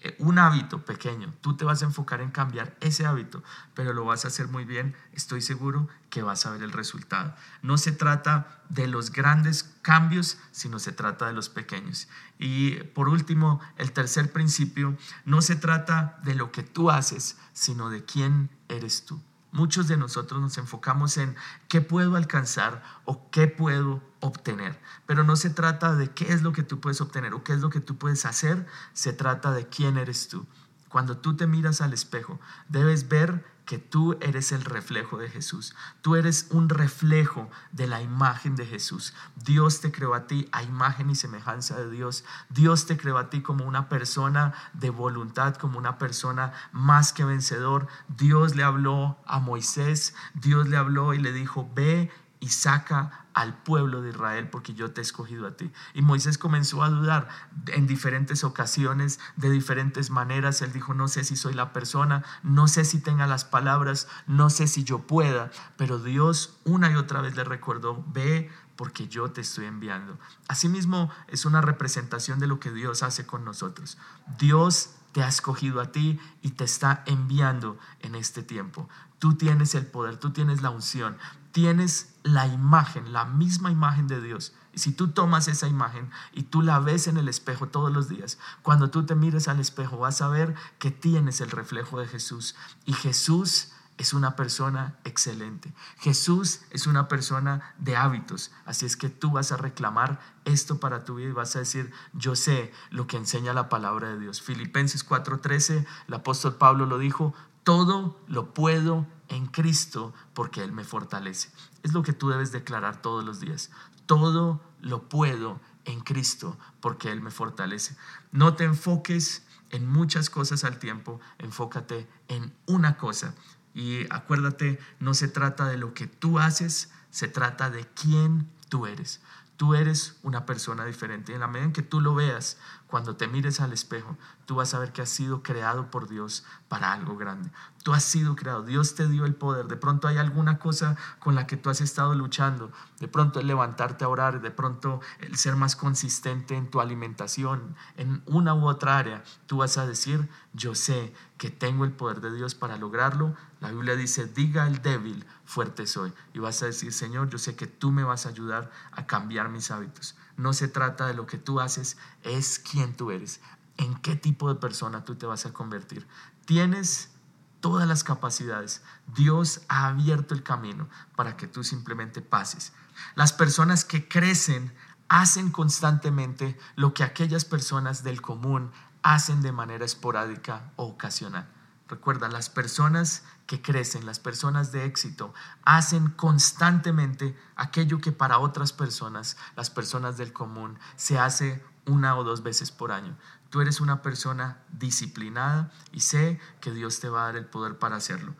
Eh, 0.00 0.16
un 0.18 0.40
hábito 0.40 0.84
pequeño, 0.84 1.32
tú 1.42 1.56
te 1.56 1.64
vas 1.64 1.82
a 1.82 1.84
enfocar 1.84 2.20
en 2.20 2.32
cambiar 2.32 2.76
ese 2.80 3.06
hábito, 3.06 3.44
pero 3.74 3.92
lo 3.92 4.04
vas 4.04 4.24
a 4.24 4.28
hacer 4.28 4.48
muy 4.48 4.64
bien, 4.64 4.96
estoy 5.12 5.42
seguro 5.42 5.86
que 6.10 6.24
vas 6.24 6.44
a 6.44 6.50
ver 6.50 6.64
el 6.64 6.72
resultado. 6.72 7.36
No 7.62 7.78
se 7.78 7.92
trata 7.92 8.64
de 8.68 8.88
los 8.88 9.12
grandes 9.12 9.62
cambios, 9.82 10.38
sino 10.50 10.80
se 10.80 10.90
trata 10.90 11.28
de 11.28 11.34
los 11.34 11.50
pequeños. 11.50 12.08
Y 12.40 12.82
por 12.82 13.08
último, 13.08 13.60
el 13.76 13.92
tercer 13.92 14.32
principio, 14.32 14.96
no 15.24 15.40
se 15.40 15.54
trata 15.54 16.18
de 16.24 16.34
lo 16.34 16.50
que 16.50 16.64
tú 16.64 16.90
haces, 16.90 17.38
sino 17.52 17.90
de 17.90 18.04
quién 18.04 18.50
eres 18.68 19.06
tú. 19.06 19.22
Muchos 19.52 19.86
de 19.86 19.98
nosotros 19.98 20.40
nos 20.40 20.56
enfocamos 20.56 21.18
en 21.18 21.36
qué 21.68 21.82
puedo 21.82 22.16
alcanzar 22.16 22.82
o 23.04 23.30
qué 23.30 23.48
puedo 23.48 24.02
obtener. 24.20 24.80
Pero 25.04 25.24
no 25.24 25.36
se 25.36 25.50
trata 25.50 25.94
de 25.94 26.10
qué 26.10 26.32
es 26.32 26.42
lo 26.42 26.52
que 26.52 26.62
tú 26.62 26.80
puedes 26.80 27.02
obtener 27.02 27.34
o 27.34 27.44
qué 27.44 27.52
es 27.52 27.60
lo 27.60 27.68
que 27.68 27.80
tú 27.80 27.98
puedes 27.98 28.24
hacer, 28.24 28.66
se 28.94 29.12
trata 29.12 29.52
de 29.52 29.68
quién 29.68 29.98
eres 29.98 30.28
tú. 30.28 30.46
Cuando 30.88 31.18
tú 31.18 31.36
te 31.36 31.46
miras 31.46 31.82
al 31.82 31.92
espejo, 31.92 32.40
debes 32.68 33.08
ver 33.08 33.44
que 33.64 33.78
tú 33.78 34.18
eres 34.20 34.52
el 34.52 34.64
reflejo 34.64 35.18
de 35.18 35.28
Jesús. 35.28 35.74
Tú 36.00 36.16
eres 36.16 36.48
un 36.50 36.68
reflejo 36.68 37.48
de 37.70 37.86
la 37.86 38.02
imagen 38.02 38.56
de 38.56 38.66
Jesús. 38.66 39.14
Dios 39.36 39.80
te 39.80 39.92
creó 39.92 40.14
a 40.14 40.26
ti 40.26 40.48
a 40.52 40.62
imagen 40.62 41.10
y 41.10 41.14
semejanza 41.14 41.78
de 41.78 41.90
Dios. 41.90 42.24
Dios 42.48 42.86
te 42.86 42.96
creó 42.96 43.18
a 43.18 43.30
ti 43.30 43.40
como 43.40 43.64
una 43.64 43.88
persona 43.88 44.52
de 44.72 44.90
voluntad, 44.90 45.56
como 45.56 45.78
una 45.78 45.98
persona 45.98 46.52
más 46.72 47.12
que 47.12 47.24
vencedor. 47.24 47.86
Dios 48.08 48.56
le 48.56 48.64
habló 48.64 49.18
a 49.26 49.38
Moisés, 49.38 50.14
Dios 50.34 50.68
le 50.68 50.76
habló 50.76 51.14
y 51.14 51.18
le 51.18 51.32
dijo, 51.32 51.70
ve 51.74 52.10
y 52.42 52.48
saca 52.48 53.26
al 53.34 53.62
pueblo 53.62 54.02
de 54.02 54.10
Israel 54.10 54.48
porque 54.50 54.74
yo 54.74 54.90
te 54.90 55.00
he 55.00 55.02
escogido 55.02 55.46
a 55.46 55.56
ti. 55.56 55.70
Y 55.94 56.02
Moisés 56.02 56.38
comenzó 56.38 56.82
a 56.82 56.90
dudar 56.90 57.28
en 57.68 57.86
diferentes 57.86 58.42
ocasiones, 58.42 59.20
de 59.36 59.48
diferentes 59.48 60.10
maneras. 60.10 60.60
Él 60.60 60.72
dijo, 60.72 60.92
no 60.92 61.06
sé 61.06 61.22
si 61.22 61.36
soy 61.36 61.54
la 61.54 61.72
persona, 61.72 62.24
no 62.42 62.66
sé 62.66 62.84
si 62.84 62.98
tenga 62.98 63.28
las 63.28 63.44
palabras, 63.44 64.08
no 64.26 64.50
sé 64.50 64.66
si 64.66 64.82
yo 64.82 65.06
pueda, 65.06 65.52
pero 65.76 66.00
Dios 66.00 66.58
una 66.64 66.90
y 66.90 66.96
otra 66.96 67.20
vez 67.20 67.36
le 67.36 67.44
recordó, 67.44 68.04
ve 68.08 68.50
porque 68.74 69.06
yo 69.06 69.30
te 69.30 69.42
estoy 69.42 69.66
enviando. 69.66 70.18
Asimismo, 70.48 71.10
es 71.28 71.44
una 71.44 71.60
representación 71.60 72.40
de 72.40 72.48
lo 72.48 72.58
que 72.58 72.72
Dios 72.72 73.04
hace 73.04 73.24
con 73.24 73.44
nosotros. 73.44 73.98
Dios 74.36 74.96
te 75.12 75.22
ha 75.22 75.28
escogido 75.28 75.80
a 75.80 75.92
ti 75.92 76.18
y 76.40 76.50
te 76.50 76.64
está 76.64 77.04
enviando 77.06 77.78
en 78.00 78.16
este 78.16 78.42
tiempo. 78.42 78.88
Tú 79.20 79.36
tienes 79.36 79.76
el 79.76 79.86
poder, 79.86 80.16
tú 80.16 80.32
tienes 80.32 80.62
la 80.62 80.70
unción, 80.70 81.16
tienes 81.52 82.14
la 82.22 82.46
imagen, 82.46 83.12
la 83.12 83.24
misma 83.24 83.70
imagen 83.70 84.08
de 84.08 84.20
Dios. 84.20 84.52
Y 84.72 84.78
si 84.78 84.92
tú 84.92 85.08
tomas 85.08 85.48
esa 85.48 85.68
imagen 85.68 86.10
y 86.32 86.44
tú 86.44 86.62
la 86.62 86.78
ves 86.78 87.06
en 87.06 87.18
el 87.18 87.28
espejo 87.28 87.68
todos 87.68 87.92
los 87.92 88.08
días, 88.08 88.38
cuando 88.62 88.90
tú 88.90 89.04
te 89.04 89.14
mires 89.14 89.48
al 89.48 89.60
espejo 89.60 89.98
vas 89.98 90.22
a 90.22 90.28
ver 90.28 90.54
que 90.78 90.90
tienes 90.90 91.40
el 91.40 91.50
reflejo 91.50 92.00
de 92.00 92.06
Jesús. 92.06 92.56
Y 92.86 92.94
Jesús 92.94 93.72
es 93.98 94.14
una 94.14 94.34
persona 94.34 94.98
excelente. 95.04 95.72
Jesús 95.98 96.62
es 96.70 96.86
una 96.86 97.06
persona 97.08 97.74
de 97.78 97.96
hábitos. 97.96 98.50
Así 98.64 98.86
es 98.86 98.96
que 98.96 99.10
tú 99.10 99.32
vas 99.32 99.52
a 99.52 99.58
reclamar 99.58 100.20
esto 100.44 100.80
para 100.80 101.04
tu 101.04 101.16
vida 101.16 101.28
y 101.28 101.32
vas 101.32 101.54
a 101.54 101.60
decir, 101.60 101.92
yo 102.14 102.34
sé 102.34 102.72
lo 102.90 103.06
que 103.06 103.18
enseña 103.18 103.52
la 103.52 103.68
palabra 103.68 104.08
de 104.08 104.18
Dios. 104.18 104.40
Filipenses 104.40 105.06
4:13, 105.06 105.86
el 106.08 106.14
apóstol 106.14 106.56
Pablo 106.56 106.86
lo 106.86 106.98
dijo, 106.98 107.34
todo 107.62 108.18
lo 108.26 108.54
puedo 108.54 109.06
en 109.32 109.46
Cristo 109.46 110.12
porque 110.34 110.62
Él 110.62 110.72
me 110.72 110.84
fortalece. 110.84 111.50
Es 111.82 111.92
lo 111.92 112.02
que 112.02 112.12
tú 112.12 112.28
debes 112.28 112.52
declarar 112.52 113.00
todos 113.00 113.24
los 113.24 113.40
días. 113.40 113.70
Todo 114.06 114.60
lo 114.80 115.08
puedo 115.08 115.60
en 115.84 116.00
Cristo 116.00 116.58
porque 116.80 117.10
Él 117.10 117.22
me 117.22 117.30
fortalece. 117.30 117.96
No 118.30 118.54
te 118.54 118.64
enfoques 118.64 119.44
en 119.70 119.88
muchas 119.88 120.28
cosas 120.28 120.64
al 120.64 120.78
tiempo, 120.78 121.18
enfócate 121.38 122.06
en 122.28 122.52
una 122.66 122.98
cosa. 122.98 123.34
Y 123.74 124.06
acuérdate, 124.10 124.78
no 125.00 125.14
se 125.14 125.28
trata 125.28 125.66
de 125.66 125.78
lo 125.78 125.94
que 125.94 126.06
tú 126.06 126.38
haces, 126.38 126.90
se 127.10 127.26
trata 127.26 127.70
de 127.70 127.88
quién 127.88 128.50
tú 128.68 128.86
eres. 128.86 129.22
Tú 129.56 129.74
eres 129.74 130.18
una 130.22 130.46
persona 130.46 130.84
diferente. 130.84 131.32
Y 131.32 131.34
en 131.34 131.40
la 131.40 131.46
medida 131.46 131.66
en 131.66 131.72
que 131.72 131.82
tú 131.82 132.00
lo 132.00 132.14
veas, 132.14 132.58
cuando 132.86 133.16
te 133.16 133.26
mires 133.26 133.60
al 133.60 133.72
espejo, 133.72 134.18
tú 134.44 134.56
vas 134.56 134.74
a 134.74 134.78
ver 134.78 134.92
que 134.92 135.00
has 135.00 135.08
sido 135.08 135.42
creado 135.42 135.90
por 135.90 136.08
Dios 136.08 136.44
para 136.68 136.92
algo 136.92 137.16
grande. 137.16 137.50
Tú 137.82 137.94
has 137.94 138.04
sido 138.04 138.36
creado. 138.36 138.62
Dios 138.62 138.94
te 138.94 139.08
dio 139.08 139.24
el 139.24 139.34
poder. 139.34 139.66
De 139.66 139.76
pronto 139.76 140.08
hay 140.08 140.18
alguna 140.18 140.58
cosa 140.58 140.96
con 141.18 141.34
la 141.34 141.46
que 141.46 141.56
tú 141.56 141.70
has 141.70 141.80
estado 141.80 142.14
luchando. 142.14 142.70
De 143.00 143.08
pronto 143.08 143.40
el 143.40 143.46
levantarte 143.46 144.04
a 144.04 144.08
orar. 144.08 144.42
De 144.42 144.50
pronto 144.50 145.00
el 145.20 145.36
ser 145.36 145.56
más 145.56 145.74
consistente 145.74 146.54
en 146.54 146.70
tu 146.70 146.80
alimentación. 146.80 147.76
En 147.96 148.22
una 148.26 148.54
u 148.54 148.66
otra 148.66 148.98
área. 148.98 149.24
Tú 149.46 149.58
vas 149.58 149.78
a 149.78 149.86
decir, 149.86 150.28
yo 150.52 150.74
sé 150.74 151.14
que 151.42 151.50
tengo 151.50 151.84
el 151.84 151.90
poder 151.90 152.20
de 152.20 152.32
Dios 152.32 152.54
para 152.54 152.76
lograrlo. 152.76 153.34
La 153.58 153.72
Biblia 153.72 153.96
dice, 153.96 154.26
diga 154.26 154.64
el 154.68 154.80
débil, 154.80 155.26
fuerte 155.44 155.88
soy. 155.88 156.12
Y 156.32 156.38
vas 156.38 156.62
a 156.62 156.66
decir, 156.66 156.92
Señor, 156.92 157.30
yo 157.30 157.38
sé 157.38 157.56
que 157.56 157.66
tú 157.66 157.90
me 157.90 158.04
vas 158.04 158.26
a 158.26 158.28
ayudar 158.28 158.70
a 158.92 159.08
cambiar 159.08 159.48
mis 159.48 159.72
hábitos. 159.72 160.14
No 160.36 160.52
se 160.52 160.68
trata 160.68 161.08
de 161.08 161.14
lo 161.14 161.26
que 161.26 161.38
tú 161.38 161.58
haces, 161.58 161.96
es 162.22 162.60
quién 162.60 162.96
tú 162.96 163.10
eres, 163.10 163.40
en 163.76 163.96
qué 163.96 164.14
tipo 164.14 164.54
de 164.54 164.60
persona 164.60 165.04
tú 165.04 165.16
te 165.16 165.26
vas 165.26 165.44
a 165.44 165.52
convertir. 165.52 166.06
Tienes 166.44 167.10
todas 167.58 167.88
las 167.88 168.04
capacidades. 168.04 168.80
Dios 169.12 169.62
ha 169.66 169.88
abierto 169.88 170.34
el 170.34 170.44
camino 170.44 170.88
para 171.16 171.36
que 171.36 171.48
tú 171.48 171.64
simplemente 171.64 172.22
pases. 172.22 172.72
Las 173.16 173.32
personas 173.32 173.84
que 173.84 174.06
crecen 174.06 174.72
hacen 175.08 175.50
constantemente 175.50 176.56
lo 176.76 176.94
que 176.94 177.02
aquellas 177.02 177.44
personas 177.44 178.04
del 178.04 178.22
común 178.22 178.70
hacen 179.02 179.42
de 179.42 179.52
manera 179.52 179.84
esporádica 179.84 180.72
o 180.76 180.84
ocasional. 180.84 181.48
Recuerda, 181.88 182.28
las 182.28 182.48
personas 182.48 183.22
que 183.46 183.60
crecen, 183.60 184.06
las 184.06 184.18
personas 184.18 184.72
de 184.72 184.86
éxito, 184.86 185.34
hacen 185.64 186.08
constantemente 186.08 187.36
aquello 187.54 188.00
que 188.00 188.12
para 188.12 188.38
otras 188.38 188.72
personas, 188.72 189.36
las 189.56 189.68
personas 189.68 190.16
del 190.16 190.32
común, 190.32 190.78
se 190.96 191.18
hace 191.18 191.62
una 191.84 192.16
o 192.16 192.24
dos 192.24 192.42
veces 192.42 192.70
por 192.70 192.92
año. 192.92 193.16
Tú 193.50 193.60
eres 193.60 193.80
una 193.80 194.00
persona 194.00 194.62
disciplinada 194.70 195.70
y 195.92 196.00
sé 196.00 196.40
que 196.60 196.70
Dios 196.70 197.00
te 197.00 197.10
va 197.10 197.22
a 197.22 197.26
dar 197.26 197.36
el 197.36 197.44
poder 197.44 197.78
para 197.78 197.96
hacerlo. 197.96 198.34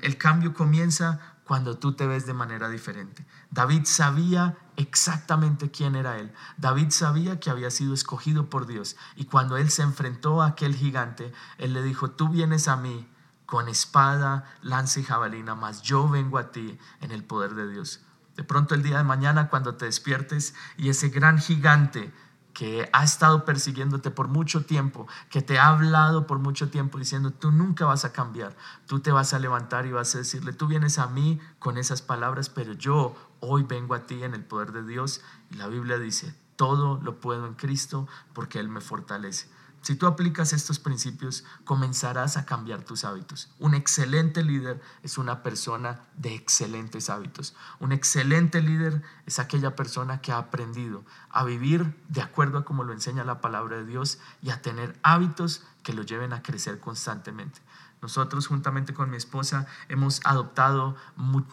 El 0.00 0.18
cambio 0.18 0.52
comienza 0.52 1.36
cuando 1.48 1.78
tú 1.78 1.94
te 1.94 2.06
ves 2.06 2.26
de 2.26 2.34
manera 2.34 2.68
diferente. 2.68 3.24
David 3.50 3.86
sabía 3.86 4.58
exactamente 4.76 5.70
quién 5.70 5.96
era 5.96 6.18
él. 6.18 6.30
David 6.58 6.90
sabía 6.90 7.40
que 7.40 7.48
había 7.48 7.70
sido 7.70 7.94
escogido 7.94 8.50
por 8.50 8.66
Dios. 8.66 8.96
Y 9.16 9.24
cuando 9.24 9.56
él 9.56 9.70
se 9.70 9.80
enfrentó 9.80 10.42
a 10.42 10.48
aquel 10.48 10.74
gigante, 10.74 11.32
él 11.56 11.72
le 11.72 11.82
dijo, 11.82 12.10
tú 12.10 12.28
vienes 12.28 12.68
a 12.68 12.76
mí 12.76 13.08
con 13.46 13.70
espada, 13.70 14.44
lanza 14.60 15.00
y 15.00 15.04
jabalina, 15.04 15.54
mas 15.54 15.80
yo 15.80 16.06
vengo 16.06 16.36
a 16.36 16.52
ti 16.52 16.78
en 17.00 17.12
el 17.12 17.24
poder 17.24 17.54
de 17.54 17.66
Dios. 17.66 18.04
De 18.36 18.44
pronto 18.44 18.74
el 18.74 18.82
día 18.82 18.98
de 18.98 19.04
mañana 19.04 19.48
cuando 19.48 19.74
te 19.76 19.86
despiertes 19.86 20.54
y 20.76 20.90
ese 20.90 21.08
gran 21.08 21.38
gigante 21.38 22.12
que 22.52 22.88
ha 22.92 23.04
estado 23.04 23.44
persiguiéndote 23.44 24.10
por 24.10 24.28
mucho 24.28 24.64
tiempo, 24.64 25.06
que 25.30 25.42
te 25.42 25.58
ha 25.58 25.68
hablado 25.68 26.26
por 26.26 26.38
mucho 26.38 26.70
tiempo 26.70 26.98
diciendo, 26.98 27.30
tú 27.30 27.52
nunca 27.52 27.84
vas 27.84 28.04
a 28.04 28.12
cambiar, 28.12 28.56
tú 28.86 29.00
te 29.00 29.12
vas 29.12 29.32
a 29.32 29.38
levantar 29.38 29.86
y 29.86 29.92
vas 29.92 30.14
a 30.14 30.18
decirle, 30.18 30.52
tú 30.52 30.66
vienes 30.66 30.98
a 30.98 31.06
mí 31.06 31.40
con 31.58 31.78
esas 31.78 32.02
palabras, 32.02 32.48
pero 32.48 32.72
yo 32.72 33.14
hoy 33.40 33.62
vengo 33.62 33.94
a 33.94 34.06
ti 34.06 34.22
en 34.22 34.34
el 34.34 34.44
poder 34.44 34.72
de 34.72 34.84
Dios. 34.84 35.20
Y 35.50 35.56
la 35.56 35.68
Biblia 35.68 35.98
dice, 35.98 36.34
todo 36.56 37.00
lo 37.02 37.20
puedo 37.20 37.46
en 37.46 37.54
Cristo 37.54 38.08
porque 38.32 38.58
Él 38.58 38.68
me 38.68 38.80
fortalece. 38.80 39.48
Si 39.82 39.94
tú 39.94 40.06
aplicas 40.06 40.52
estos 40.52 40.78
principios, 40.78 41.44
comenzarás 41.64 42.36
a 42.36 42.44
cambiar 42.44 42.82
tus 42.82 43.04
hábitos. 43.04 43.50
Un 43.58 43.74
excelente 43.74 44.42
líder 44.42 44.80
es 45.02 45.18
una 45.18 45.42
persona 45.42 46.00
de 46.16 46.34
excelentes 46.34 47.08
hábitos. 47.08 47.54
Un 47.80 47.92
excelente 47.92 48.60
líder 48.60 49.02
es 49.24 49.38
aquella 49.38 49.76
persona 49.76 50.20
que 50.20 50.32
ha 50.32 50.38
aprendido 50.38 51.04
a 51.30 51.44
vivir 51.44 51.94
de 52.08 52.22
acuerdo 52.22 52.58
a 52.58 52.64
como 52.64 52.84
lo 52.84 52.92
enseña 52.92 53.24
la 53.24 53.40
palabra 53.40 53.76
de 53.78 53.86
Dios 53.86 54.18
y 54.42 54.50
a 54.50 54.60
tener 54.60 54.98
hábitos 55.02 55.62
que 55.82 55.92
lo 55.94 56.02
lleven 56.02 56.32
a 56.32 56.42
crecer 56.42 56.80
constantemente. 56.80 57.60
Nosotros 58.00 58.46
juntamente 58.46 58.94
con 58.94 59.10
mi 59.10 59.16
esposa 59.16 59.66
hemos 59.88 60.20
adoptado 60.24 60.96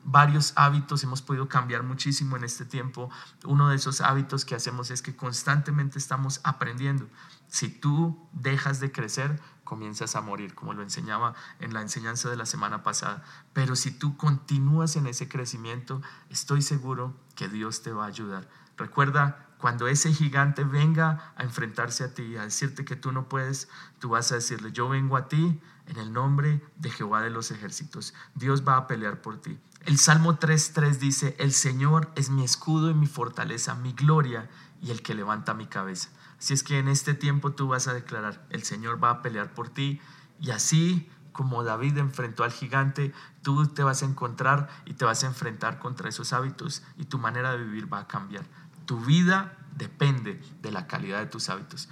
varios 0.03 0.53
hábitos, 0.55 1.03
hemos 1.03 1.21
podido 1.21 1.47
cambiar 1.47 1.83
muchísimo 1.83 2.35
en 2.37 2.43
este 2.43 2.65
tiempo. 2.65 3.09
Uno 3.45 3.69
de 3.69 3.77
esos 3.77 4.01
hábitos 4.01 4.45
que 4.45 4.55
hacemos 4.55 4.91
es 4.91 5.01
que 5.01 5.15
constantemente 5.15 5.97
estamos 5.97 6.41
aprendiendo. 6.43 7.07
Si 7.47 7.69
tú 7.69 8.27
dejas 8.33 8.79
de 8.79 8.91
crecer, 8.91 9.39
comienzas 9.63 10.15
a 10.15 10.21
morir, 10.21 10.55
como 10.55 10.73
lo 10.73 10.83
enseñaba 10.83 11.33
en 11.59 11.73
la 11.73 11.81
enseñanza 11.81 12.29
de 12.29 12.37
la 12.37 12.45
semana 12.45 12.83
pasada. 12.83 13.23
Pero 13.53 13.75
si 13.75 13.91
tú 13.91 14.15
continúas 14.15 14.95
en 14.95 15.07
ese 15.07 15.27
crecimiento, 15.27 16.01
estoy 16.29 16.61
seguro 16.61 17.15
que 17.35 17.49
Dios 17.49 17.81
te 17.81 17.91
va 17.91 18.05
a 18.05 18.07
ayudar. 18.07 18.47
Recuerda, 18.77 19.45
cuando 19.57 19.87
ese 19.87 20.13
gigante 20.13 20.63
venga 20.63 21.33
a 21.35 21.43
enfrentarse 21.43 22.03
a 22.03 22.13
ti, 22.13 22.37
a 22.37 22.43
decirte 22.43 22.85
que 22.85 22.95
tú 22.95 23.11
no 23.11 23.27
puedes, 23.27 23.67
tú 23.99 24.09
vas 24.09 24.31
a 24.31 24.35
decirle, 24.35 24.71
yo 24.71 24.89
vengo 24.89 25.17
a 25.17 25.27
ti 25.27 25.59
en 25.87 25.97
el 25.97 26.13
nombre 26.13 26.61
de 26.77 26.89
Jehová 26.89 27.21
de 27.21 27.29
los 27.29 27.51
ejércitos. 27.51 28.13
Dios 28.35 28.67
va 28.67 28.77
a 28.77 28.87
pelear 28.87 29.21
por 29.21 29.41
ti. 29.41 29.57
El 29.85 29.97
Salmo 29.97 30.39
3.3 30.39 30.97
dice, 30.97 31.35
el 31.39 31.53
Señor 31.53 32.11
es 32.15 32.29
mi 32.29 32.43
escudo 32.43 32.89
y 32.89 32.93
mi 32.93 33.07
fortaleza, 33.07 33.75
mi 33.75 33.93
gloria 33.93 34.49
y 34.81 34.91
el 34.91 35.01
que 35.01 35.13
levanta 35.13 35.53
mi 35.53 35.67
cabeza. 35.67 36.09
Así 36.39 36.53
es 36.53 36.63
que 36.63 36.79
en 36.79 36.87
este 36.87 37.13
tiempo 37.13 37.53
tú 37.53 37.67
vas 37.67 37.87
a 37.87 37.93
declarar, 37.93 38.45
el 38.49 38.63
Señor 38.63 39.03
va 39.03 39.09
a 39.09 39.21
pelear 39.21 39.53
por 39.53 39.69
ti 39.69 39.99
y 40.39 40.51
así 40.51 41.09
como 41.35 41.63
David 41.63 41.97
enfrentó 41.97 42.45
al 42.45 42.51
gigante, 42.51 43.13
tú 43.41 43.67
te 43.67 43.83
vas 43.83 44.01
a 44.01 44.05
encontrar 44.05 44.69
y 44.85 44.93
te 44.93 45.03
vas 45.03 45.23
a 45.23 45.27
enfrentar 45.27 45.79
contra 45.79 46.07
esos 46.07 46.31
hábitos 46.31 46.81
y 46.97 47.05
tu 47.05 47.19
manera 47.19 47.51
de 47.51 47.57
vivir 47.57 47.91
va 47.91 47.99
a 47.99 48.07
cambiar. 48.07 48.45
Tu 48.85 48.99
vida 49.01 49.57
depende 49.75 50.41
de 50.61 50.71
la 50.71 50.87
calidad 50.87 51.19
de 51.19 51.25
tus 51.25 51.49
hábitos. 51.49 51.89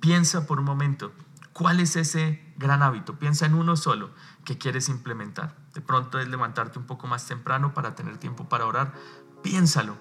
Piensa 0.00 0.46
por 0.46 0.58
un 0.58 0.64
momento, 0.64 1.12
¿cuál 1.52 1.80
es 1.80 1.96
ese 1.96 2.42
gran 2.56 2.82
hábito? 2.82 3.18
Piensa 3.18 3.44
en 3.44 3.54
uno 3.54 3.76
solo 3.76 4.10
que 4.44 4.56
quieres 4.56 4.88
implementar. 4.88 5.54
de 5.74 5.82
pronto 5.82 6.18
es 6.18 6.28
levantarte 6.28 6.78
un 6.78 6.86
poco 6.86 7.06
más 7.06 7.26
temprano 7.26 7.74
para 7.74 7.94
tener 7.94 8.16
tiempo 8.16 8.48
para 8.48 8.64
orar. 8.64 8.94
Piénsalo, 9.42 9.96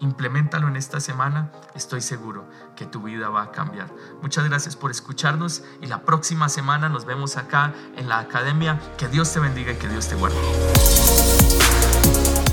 implementalo 0.00 0.68
en 0.68 0.76
esta 0.76 1.00
semana, 1.00 1.50
estoy 1.74 2.00
seguro 2.00 2.44
que 2.74 2.86
tu 2.86 3.02
vida 3.02 3.28
va 3.28 3.42
a 3.42 3.50
cambiar. 3.50 3.88
Muchas 4.22 4.48
gracias 4.48 4.76
por 4.76 4.90
escucharnos 4.90 5.62
y 5.80 5.86
la 5.86 6.02
próxima 6.02 6.48
semana 6.48 6.88
nos 6.88 7.04
vemos 7.04 7.36
acá 7.36 7.72
en 7.96 8.08
la 8.08 8.18
academia. 8.18 8.80
Que 8.96 9.08
Dios 9.08 9.32
te 9.32 9.40
bendiga 9.40 9.72
y 9.72 9.76
que 9.76 9.88
Dios 9.88 10.08
te 10.08 10.14
guarde. 10.14 10.36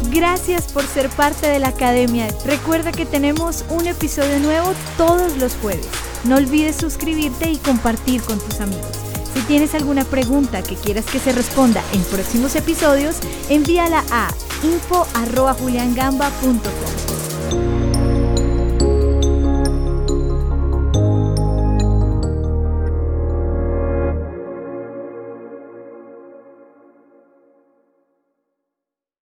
Gracias 0.10 0.72
por 0.72 0.84
ser 0.84 1.10
parte 1.10 1.48
de 1.48 1.60
la 1.60 1.70
academia. 1.70 2.28
Recuerda 2.46 2.92
que 2.92 3.06
tenemos 3.06 3.66
un 3.70 3.88
episodio 3.88 4.40
nuevo 4.40 4.74
todos 4.96 5.38
los 5.38 5.56
jueves. 5.56 5.90
No 6.24 6.38
olvides 6.38 6.78
suscribirte 6.78 7.50
y 7.50 7.58
compartir 7.58 8.22
con 8.22 8.40
tus 8.40 8.62
amigos. 8.62 9.04
Si 9.34 9.42
tienes 9.42 9.74
alguna 9.74 10.06
pregunta 10.06 10.62
que 10.62 10.76
quieras 10.76 11.06
que 11.06 11.18
se 11.18 11.32
responda 11.32 11.84
en 11.94 12.04
próximos 12.04 12.56
episodios, 12.56 13.18
envíala 13.50 14.04
a 14.12 14.30
info.juliangamba.com. 14.62 16.93